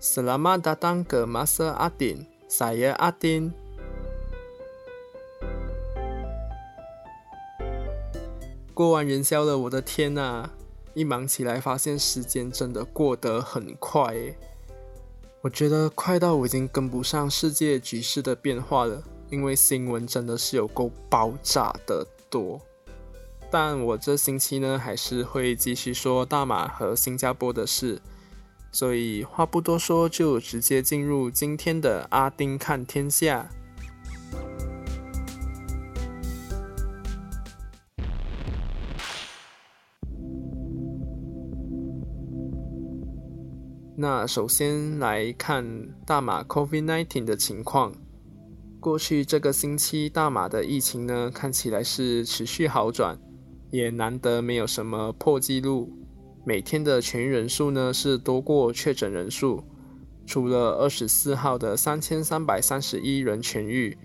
[0.00, 2.24] Selamat datang ke masa Adin.
[2.48, 3.52] Saya Adin.
[8.72, 10.48] 过完元宵了，我的天呐！
[10.94, 14.38] 一忙起来，发现时间真的过得很快诶。
[15.42, 22.58] 我觉得快到我已经跟不上世界局势的变化了，因为新闻真的是有够爆炸的多。
[23.50, 28.00] 但我这星期呢，还是会继续说大马和新加坡的事。
[28.72, 33.48] 所以话不多说，就直接进入今天的阿丁看天下。
[43.96, 47.92] 那首先来看大马 COVID-19 的情况。
[48.80, 53.18] 过去这个星期，大马的疫情呢，看起来是持续好转，
[53.70, 55.92] 也难得没有什么破纪录。
[56.42, 59.62] 每天的痊愈人数呢是多过确诊人数，
[60.26, 63.96] 除了二十四号的三千三百三十一人痊愈，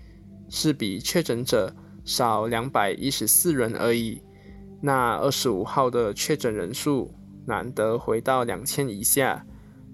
[0.48, 4.20] 是比确诊者少两百一十四人而已。
[4.82, 7.14] 那二十五号的确诊人数
[7.46, 9.46] 难得回到两千以下，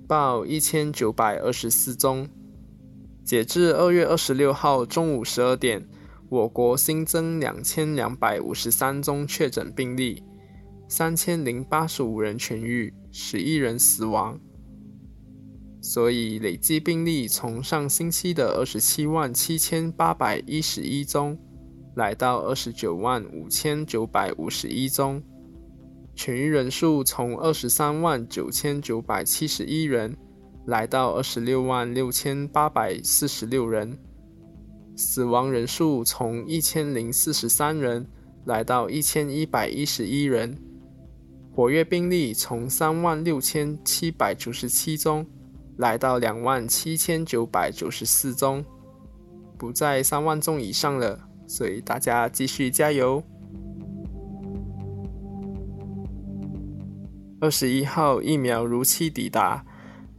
[0.08, 2.28] 报一千九百二十四宗。
[3.24, 5.88] 截至二月二十六号中午十二点，
[6.28, 10.24] 我国新增两千两百五十三宗确诊病例。
[10.94, 14.38] 三千零八十五人痊愈，十一人死亡，
[15.80, 21.38] 所以累计病例从上星期的二十七万七千八百一十一宗，
[21.96, 25.22] 来到二十九万五千九百五十一宗，
[26.14, 30.14] 痊愈人数从二十三万九千九百七十一人，
[30.66, 33.98] 来到二十六万六千八百四十六人，
[34.94, 38.06] 死亡人数从一千零四十三人，
[38.44, 40.54] 来到一千一百一十一人。
[41.55, 45.27] 活跃病例从三万六千七百九十七宗
[45.77, 48.64] 来到两万七千九百九十四宗，
[49.58, 53.23] 不在三万宗以上了，所以大家继续加油。
[57.39, 59.62] 二十一号疫苗如期抵达，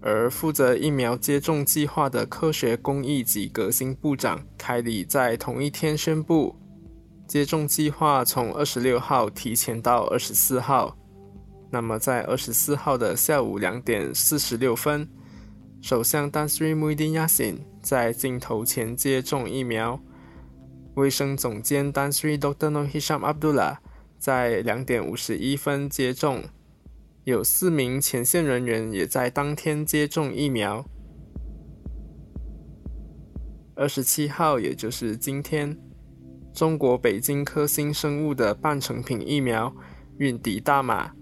[0.01, 6.55] 而负责疫苗接种计划的科学工艺及革新部长凯里在同一天宣布，
[7.25, 10.95] 接种计划从二十六号提前到二十四号。
[11.73, 15.09] 那么，在二十四号的下午两点四十六分，
[15.81, 19.99] 首相丹斯里穆伊丁亚辛在镜头前接种疫苗。
[20.93, 23.77] 卫生总监丹斯里 Doctor Nohisham Abdullah
[24.19, 26.43] 在两点五十一分接种。
[27.23, 30.85] 有四名前线人员也在当天接种疫苗。
[33.73, 35.75] 二十七号，也就是今天，
[36.53, 39.75] 中国北京科兴生物的半成品疫苗
[40.19, 41.15] 运抵大马。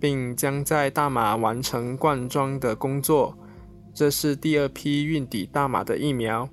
[0.00, 3.36] 并将在大马完成灌装的工作。
[3.94, 6.48] 这是第二批运抵大马的疫苗。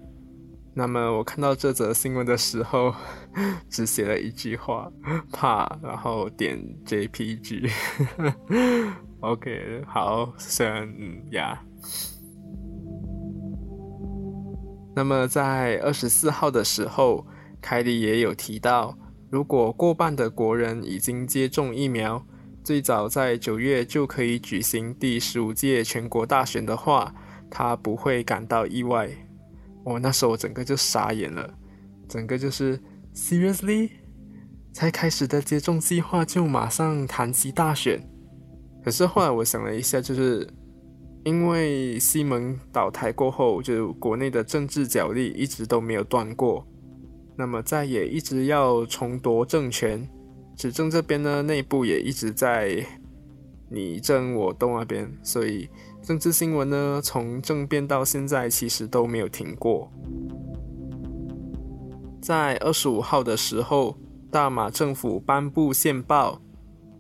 [0.74, 2.94] 那么我看到这则新闻的时候，
[3.70, 4.92] 只写了一句话：
[5.32, 7.72] 怕，然后点 JPG。
[9.22, 11.62] OK，好，虽然嗯呀。
[14.96, 17.26] 那么在二十四号的时候，
[17.62, 18.98] 凯里也有提到，
[19.30, 22.26] 如果过半的国人已经接种疫苗。
[22.66, 27.14] 最早在九月就可以举行第十五届全国大选的话，
[27.48, 29.08] 他不会感到意外。
[29.84, 31.48] 我那时候整个就傻眼了，
[32.10, 32.82] 整个就是
[33.14, 33.92] seriously，
[34.74, 38.02] 才开始的接种计划就马上谈及大选。
[38.84, 40.50] 可是后来我想了一下，就是
[41.24, 46.68] 因为西蒙倒台过后，就国内的政治角力一直都没有断过，
[47.38, 50.10] 那么再也一直要重夺政权。
[50.56, 52.86] 执政这边呢，内部也一直在
[53.70, 55.70] 你争我斗那边，所以
[56.02, 59.92] 政治新闻呢，从政变到现在其实都没有停过。
[62.22, 63.98] 在二十五号的时候，
[64.32, 66.42] 大马政府颁布宪报，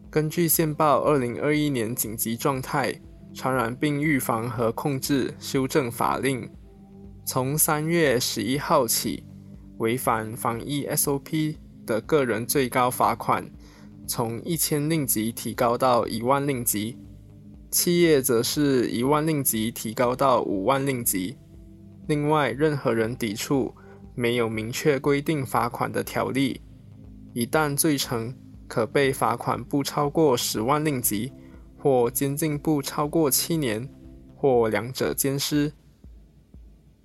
[0.09, 3.01] 根据宪报二零二一年紧急状态
[3.33, 6.49] 传染病预防和控制修正法令，
[7.25, 9.23] 从三月十一号起，
[9.77, 11.55] 违反防疫 SOP。
[11.85, 13.49] 的个人最高罚款
[14.07, 16.97] 从一千令吉提高到一万令吉，
[17.71, 21.37] 企业则是一万令吉提高到五万令吉。
[22.07, 23.73] 另外，任何人抵触
[24.13, 26.61] 没有明确规定罚款的条例，
[27.33, 28.35] 一旦罪成，
[28.67, 31.33] 可被罚款不超过十万令吉，
[31.77, 33.89] 或监禁不超过七年，
[34.35, 35.73] 或两者兼施。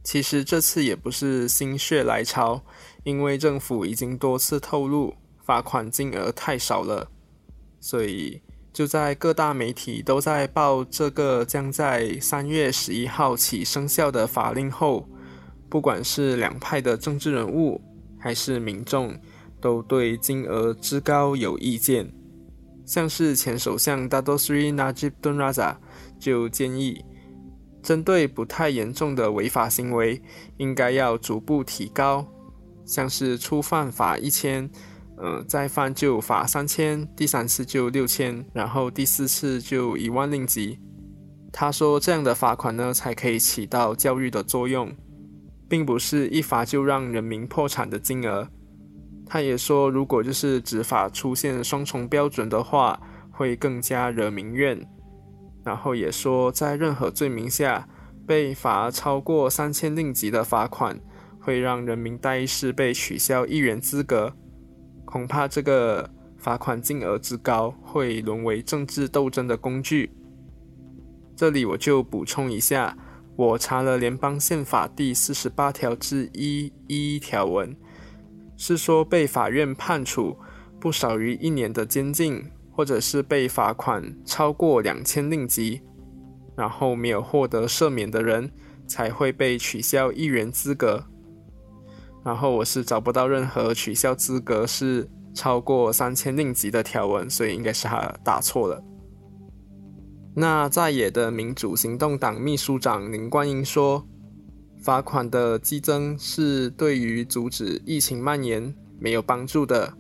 [0.05, 2.63] 其实这次也不是心血来潮。
[3.05, 7.09] 因为政府已经多次透露罚款金额太少了，
[7.81, 8.43] 所以
[8.73, 15.09] 就在各大媒体都在报这个将在三月十一号起生效的法令后，
[15.69, 17.81] 不管是两派的政治人物
[18.19, 19.19] 还是民众，
[19.61, 22.13] 都对金额之高有意见。
[22.85, 25.77] 像是前首相 Dato Sri Najib Tun Razak
[26.19, 27.05] 就建议，
[27.83, 30.21] 针对不太严重的违法行为，
[30.59, 32.27] 应该要逐步提高，
[32.91, 34.69] 像是初犯罚一千。
[35.23, 40.79] 嗯，再犯就罚三千，第三次就六千，然后第四次就一万令吉。
[41.53, 44.91] 他说这样的罚款呢，才可以起到教育的作用，
[45.69, 48.49] 并不是一罚就让人民破产的金额。
[49.27, 52.99] 他也说，如果就是执法出现双重标准的话，
[53.31, 54.81] 会更加惹民怨。
[55.63, 57.87] 然后也说，在任何罪名下
[58.27, 60.99] 被罚超过三千令吉的罚款，
[61.41, 64.33] 会让人民代议士被取消议员资格。
[65.05, 66.09] 恐怕这个
[66.39, 70.13] 罚款金额之高，会沦为政治斗争的工具。
[71.35, 72.97] 这里我就补充一下，
[73.35, 77.75] 我查了联邦宪法第四十八条之一一条文，
[78.57, 80.37] 是说被法院判处
[80.79, 85.81] 不少于一年的监禁，或者是被罚款超过两千令吉，
[86.55, 88.53] 然后没有获得赦免的人，
[88.87, 91.10] 才会被取消议员资格。
[92.23, 98.83] 然后我是找不到任何取消资格是超过三千令吉的条文，所以应该是他打错了。
[100.35, 104.07] 那在野的民主行动党秘书长林冠英说，
[104.83, 109.93] 罚款的激增是对于阻止疫情蔓延没有帮助的。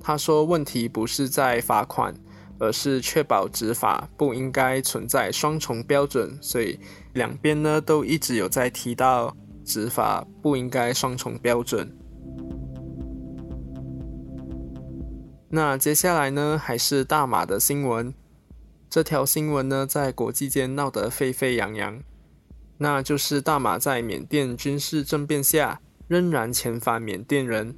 [0.00, 2.14] 他说，问题不是在罚款，
[2.58, 6.36] 而是确保执法不应该存在双重标准。
[6.40, 6.78] 所以
[7.14, 9.34] 两边呢都一直有在提到。
[9.64, 11.90] 执法不应该双重标准。
[15.48, 18.14] 那接下来呢，还是大马的新闻。
[18.88, 22.02] 这条新闻呢，在国际间闹得沸沸扬扬。
[22.78, 27.74] 那就是大马在缅甸军事政变下，仍然遣返缅甸人。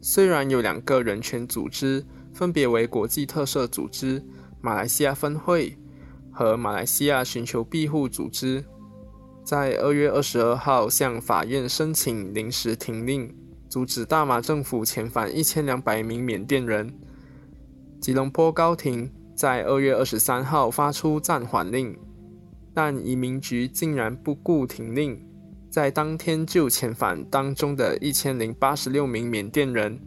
[0.00, 4.22] 虽然有两个人权组织，分别为国际特赦组织
[4.60, 5.78] 马来西亚分会
[6.30, 8.64] 和马来西亚寻求庇护组织。
[9.48, 13.34] 在二月二十二号向法院申请临时停令，
[13.66, 16.92] 阻止大马政府遣返一千两百名缅甸人。
[17.98, 21.98] 吉隆坡高庭在二月二十三号发出暂缓令，
[22.74, 25.18] 但移民局竟然不顾停令，
[25.70, 29.98] 在当天就遣返当中的一千零八十六名缅甸人。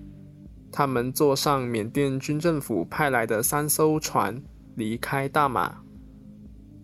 [0.72, 4.40] 他们坐上缅甸军政府派来的三艘船
[4.76, 5.80] 离开大马。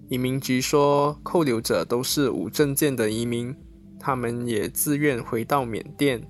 [0.10, 3.56] 移民局说，扣留者都是无证件的移民，
[4.00, 6.26] 他们也自愿回到缅甸，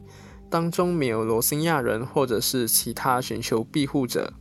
[0.50, 4.33] 当中没有罗兴亚人或者是其他寻求庇护者。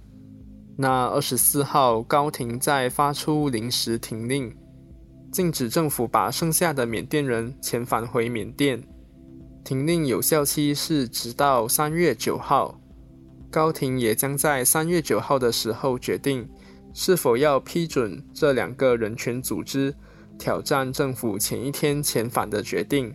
[0.79, 4.55] 那二十四号，高庭再发出临时停令，
[5.31, 8.83] 禁止政府把剩下的缅甸人遣返回缅甸。
[9.65, 12.81] 停令有效期是直到三月九号。
[13.51, 16.49] 高庭也将在三月九号的时候决定。
[16.99, 19.95] 是否要批准这两个人权组织
[20.39, 23.15] 挑战政府前一天遣返的决定？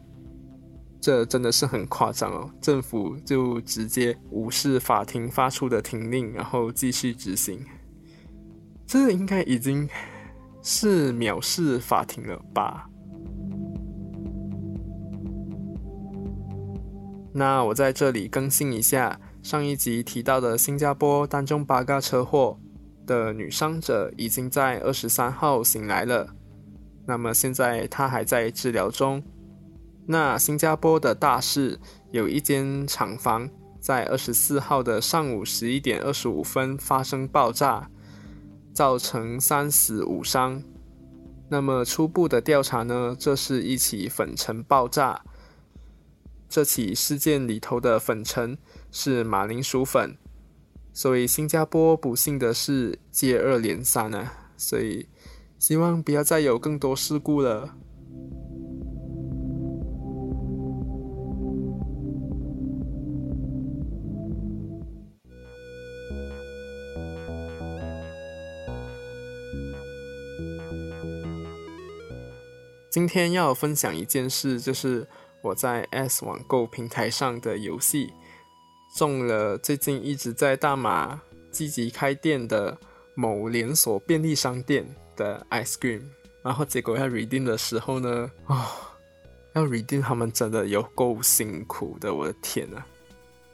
[1.01, 2.51] 这真的是很夸张哦！
[2.61, 7.65] 政府就直接无视法庭发出的停令，然后继续执行，
[8.85, 9.89] 这应该已经
[10.61, 12.87] 是藐视法庭了吧？
[17.33, 22.59] 那我在这里更新一下上一集提到的新加坡单中八嘎车祸。
[23.11, 26.33] 的女伤者已经在二十三号醒来了，
[27.05, 29.21] 那么现在她还在治疗中。
[30.05, 31.77] 那新加坡的大市
[32.11, 33.49] 有一间厂房
[33.81, 37.89] 在二十四号的上午十一点二十五分发生爆炸，
[38.73, 40.63] 造成三死五伤。
[41.49, 45.21] 那么初步的调查呢，这是一起粉尘爆炸。
[46.47, 48.57] 这起事件里头的粉尘
[48.89, 50.15] 是马铃薯粉。
[50.93, 55.07] 所以新加坡不幸的是接二连三啊，所以
[55.57, 57.75] 希望不要再有更多事故了。
[72.89, 75.07] 今天要分享一件事，就是
[75.41, 78.11] 我在 S 网购平台上的游戏。
[78.95, 81.19] 中了最近一直在大马
[81.49, 82.77] 积极开店的
[83.15, 86.01] 某连锁便利商店的 ice cream，
[86.43, 88.71] 然后结果要 redeem 的时候呢，啊，
[89.53, 92.83] 要 redeem 他们真的有够辛苦的，我的天呐！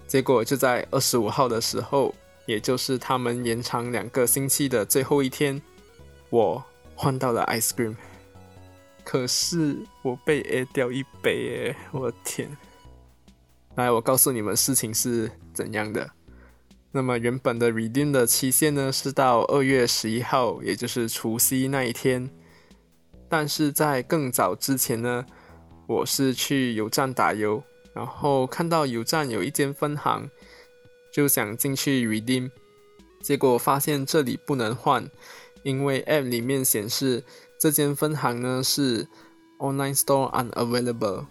[0.08, 2.14] 结果就在二十五号的时候
[2.46, 5.62] 也就是他们延长两个星期的最后一天，
[6.30, 6.64] 我
[6.96, 7.96] 换到了 ice cream。
[9.04, 12.50] 可是我被 A 掉一杯，哎，我的天！
[13.78, 16.10] 来，我告诉你们事情是怎样的。
[16.92, 22.28] 那么原本的 redeem 的期限呢是到二月十一号，也就是除夕那一天。
[23.30, 25.24] 但是在更早之前呢，
[25.86, 27.62] 我是去油站打油，
[27.94, 30.28] 然后看到油站有一间分行，
[31.14, 32.50] 就想进去 redeem，
[33.22, 35.08] 结果发现这里不能换，
[35.62, 37.24] 因为 app 里面显示。
[37.60, 39.08] 这间分行呢是
[39.58, 41.26] online store unavailable，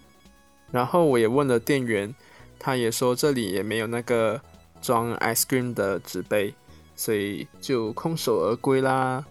[0.72, 2.12] 然后我也问了店员，
[2.58, 4.40] 他也说这里也没有那个
[4.80, 6.54] 装 ice cream 的纸杯，
[6.94, 9.24] 所以就空手而归啦。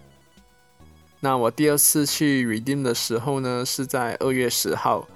[1.20, 5.08] 那我第二次去 redeem 的时候呢，是在二月十号，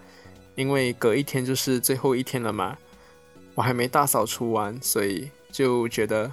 [0.56, 2.78] 因为隔一天就是最后一天了嘛，
[3.54, 6.32] 我还没大扫除完，所以就觉得，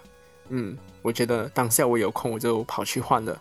[0.48, 3.38] 嗯，我觉得当下我有空，我就跑去换了。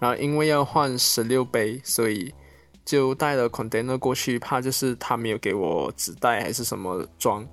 [0.00, 2.34] 然后因为要换十六杯，所以
[2.84, 7.46] 就带了 container 过去，怕就是他没有给我纸袋还是什么装，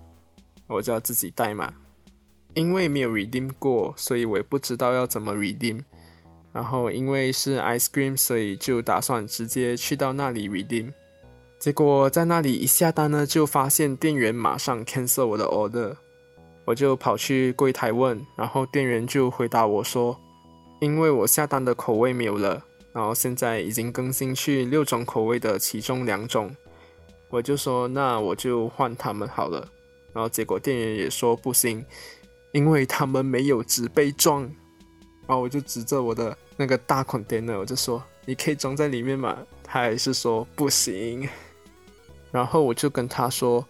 [0.67, 1.73] 我就要自己带嘛。
[2.55, 5.83] 因为没有 redeem 过，所以我也不知道要怎么 redeem。
[6.51, 10.91] 然后因为是 ice cream，所以就打算直接去到那里 redeem。
[11.59, 15.95] 结果在那里一下单呢，就发现店员马上 cancel 我的 order，
[16.65, 20.19] 我就跑去柜台问，然后店员就回答我说。
[20.79, 26.55] 因为我下单的口味没有了，然后现在已经更新去六种口味的其中两种，
[27.29, 29.67] 我就说那我就换他们好了。
[30.13, 31.85] 然后结果店员也说不行，
[32.51, 34.41] 因为他们没有纸杯装。
[35.27, 41.29] 然后我就指着我的那个大款店呢，我就说你可以装在里面嘛，他还是说不行。
[42.31, 43.63] 然后我就跟他说，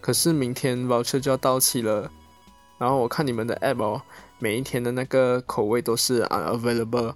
[0.00, 2.10] 可是明天 voucher 就要到期了，
[2.78, 4.00] 然后我看你们的 app 哦。
[4.38, 7.14] 每一天的那个口味都是 unavailable，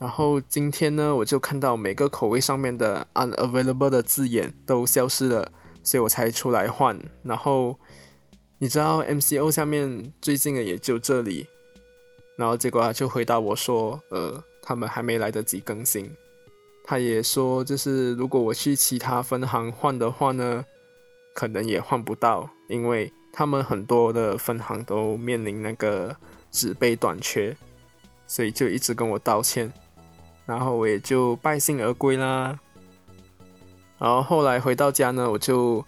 [0.00, 5.52] 然后今天呢，我就看到每个口味上面的 unavailable 的字眼都消失了，
[5.82, 6.98] 所以我才出来换。
[7.22, 7.78] 然后
[8.56, 11.46] 你知道 MCO 下面最近的也就这里，
[12.36, 16.10] 然后结果他就回答我说，呃，他们还没来得及更新。
[16.82, 20.64] 他也说，就是如果我去其他分行换的话呢，
[21.34, 26.16] 可能也换不到，因为他们很多的分行都面临那个。
[26.52, 27.56] 纸杯短缺，
[28.26, 29.72] 所以就一直跟我道歉，
[30.46, 32.58] 然后我也就败兴而归啦。
[33.98, 35.84] 然后后来回到家呢，我就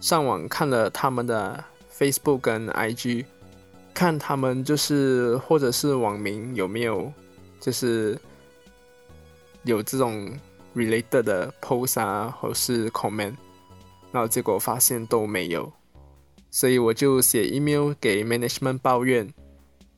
[0.00, 3.24] 上网看了他们的 Facebook 跟 IG，
[3.94, 7.12] 看他们就是或者是网民有没有
[7.58, 8.18] 就是
[9.64, 10.30] 有这种
[10.76, 13.34] related 的 post 啊，或是 comment，
[14.12, 15.72] 然后结果发现都没有，
[16.50, 19.28] 所以我就写 email 给 management 抱怨。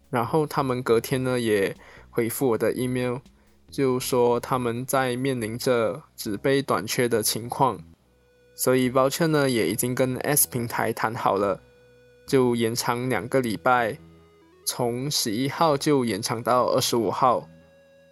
[0.08, 1.76] 然后他们隔天呢也
[2.10, 3.18] 回复我的 email，
[3.70, 7.78] 就说他们在面临着纸杯短缺的情况，
[8.54, 11.60] 所以 voucher 呢也已经跟 S 平台谈好了，
[12.26, 13.96] 就延长两个礼拜，
[14.66, 17.48] 从十一号就延长到二十五号。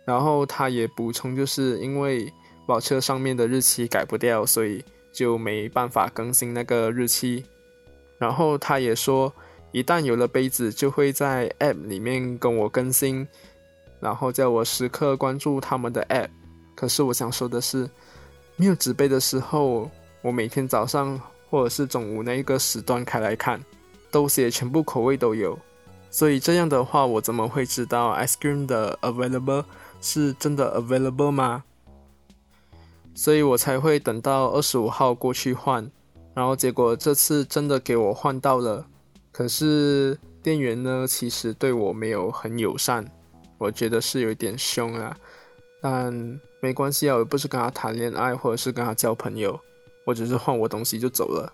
[0.04, 2.32] 然后他也补充，就是因为
[2.66, 7.44] voucher 上面的日期改不掉，所以就没办法更新那个日期。
[8.18, 9.32] 然后他也说。
[9.70, 13.28] 一旦有了杯子，就会在 App 里面跟我更新，
[14.00, 16.28] 然后叫我时刻关注他们的 App。
[16.74, 17.88] 可是我想说的是，
[18.56, 19.90] 没有纸杯的时候，
[20.22, 23.60] 我每天早上或者是中午那一个时段开来看，
[24.10, 25.58] 都写全部口味都有。
[26.10, 29.64] 所以这样的话，我怎么会知道 Ice Cream 的 Available
[30.00, 31.64] 是真的 Available 吗？
[33.14, 35.90] 所以我才会等到二十五号过去换，
[36.34, 38.86] 然后结果这次真的给我换到了。
[39.32, 43.04] 可是店员呢，其实对我没有很友善，
[43.58, 45.16] 我觉得是有一点凶啊。
[45.80, 49.58] 但没关系啊，我不是跟他谈恋爱，或者是跟他交朋友，
[50.04, 51.52] 我只是换我东西就走了。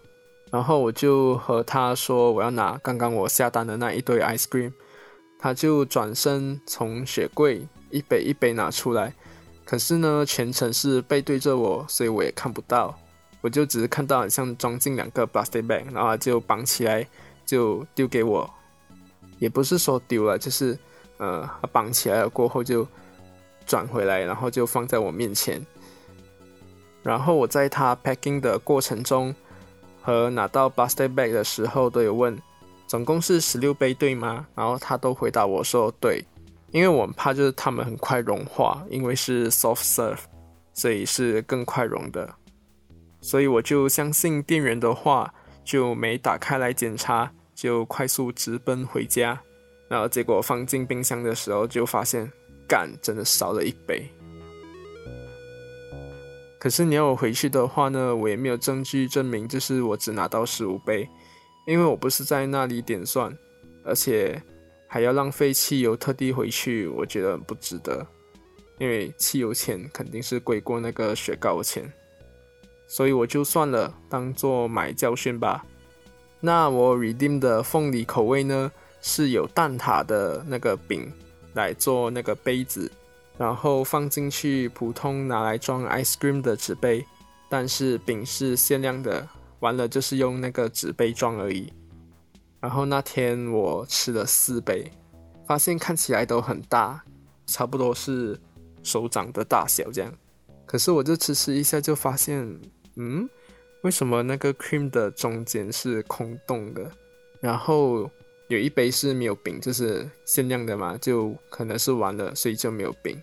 [0.51, 4.73] 然后我就和他说我要拿刚刚我下单的那一堆 ice cream，
[5.39, 9.13] 他就转身从雪柜一杯一杯拿出来。
[9.65, 12.97] 可是呢，全程是背对着我，所以我也看不到，
[13.41, 17.07] 我就只是看到好像装进两个 plastic bag，然后就绑起来。
[17.47, 18.51] 就丢给我，
[19.39, 20.79] 也不是说丢了，就是
[21.19, 22.87] 呃绑起来了过后就
[23.67, 25.65] 转回来，然后就放在我面前。
[27.03, 29.35] 然后我在他 packing 的过程中
[30.03, 32.39] 和拿到 plastic bag 的时候都有问，
[32.87, 34.47] 总共是十六杯对吗？
[34.55, 36.25] 然后他都回答我说对，
[36.71, 40.21] 因为我们怕就是他们很快融化，因为是 soft serve，
[40.73, 42.35] 所以是更快融的。
[43.21, 45.33] 所以我就相信店员的话。
[45.65, 49.41] 就没打开来检查，就快速直奔回家。
[49.89, 52.31] 然后结果放进冰箱的时候就发现，
[52.69, 54.09] 干真的少了一杯。
[56.59, 61.07] 可是你要我回去的话呢，我也没有证据证明就是我只拿到十五杯，
[61.67, 63.37] 因为我不是在那里点算，
[63.85, 64.43] 而且
[64.89, 68.07] 还要浪费汽油特地回去，我觉得不值得。
[68.79, 71.93] 因为汽油钱肯定是贵过那个雪糕钱，
[72.89, 75.65] 所以我就算了，当做买教训吧。
[76.41, 78.73] 那我 redeem 的凤梨口味呢，
[79.07, 81.13] 是有蛋挞的那个饼
[81.53, 82.91] 来做那个杯子。
[83.37, 87.05] 然后放进去普通拿来装 ice cream 的纸杯，
[87.49, 91.73] 但是饼是限量的，完了就是用那个纸杯装而已。
[92.61, 94.89] 然后那天我吃了四杯，
[95.49, 97.03] 发现看起来都很大，
[97.45, 98.41] 差不多是
[98.85, 100.11] 手掌的大小这样。
[100.65, 102.39] 可是我就吃吃一下就发现，
[102.95, 103.29] 嗯，
[103.83, 106.89] 为什么那个 cream 的中间是空洞的？
[107.41, 108.09] 然后。
[108.49, 113.21] 有一杯是没有饼，就是限量的嘛，就可能是完了，所以就没有饼。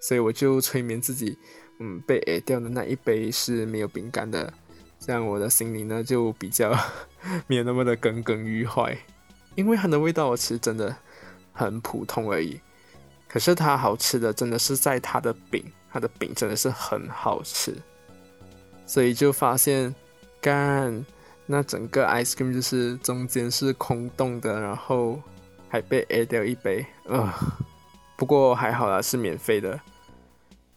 [0.00, 1.36] 所以我就催眠自己，
[1.80, 4.52] 嗯，被 A 掉的那一杯是没有饼干的，
[4.98, 6.74] 这样我的心里呢就比较
[7.46, 8.96] 没有那么的耿耿于怀。
[9.54, 10.96] 因为它的味道我其实真的
[11.52, 12.58] 很普通而已，
[13.28, 17.76] 可是它好吃的真的是在它的饼，它的饼真的是很好吃，
[18.86, 19.94] 所以就发现
[20.40, 21.04] 干。
[21.46, 25.20] 那整个 ice cream 就是中间是空洞的，然后
[25.68, 27.32] 还被 A 掉一杯，呃，
[28.16, 29.78] 不过还好啦，是免费的，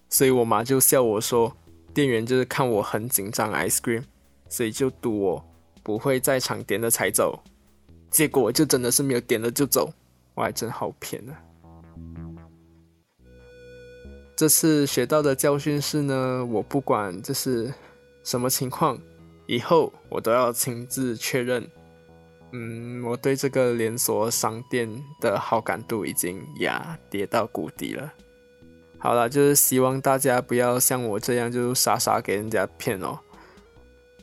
[0.09, 1.55] 所以我妈就笑我说，
[1.93, 4.03] 店员就是看我很紧张 ice cream，
[4.49, 5.45] 所以就赌我
[5.83, 7.39] 不会在场点了才走，
[8.09, 9.93] 结果我就真的是没有点了就走，
[10.33, 11.33] 我还真好骗啊！
[14.35, 17.73] 这次学到的教训是呢，我不管这是
[18.23, 18.99] 什么情况。
[19.45, 21.67] 以后我都要亲自确认。
[22.51, 28.13] 嗯，我对这个连锁商店的好感度已经呀跌到谷底了。
[28.97, 33.19] 好了，就是希望大家不要像我这样就傻傻给人家骗哦。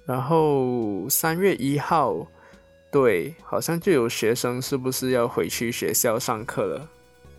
[0.07, 2.27] 然后三月一号，
[2.91, 6.89] 对，好像就有学生是不是要回去学校上课了？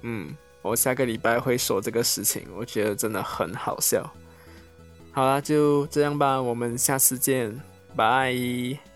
[0.02, 4.10] 嗯，我下个礼拜会说这个事情，我觉得真的很好笑。
[5.12, 7.60] 好了，就这样吧，我们下次见。
[7.96, 8.93] 拜。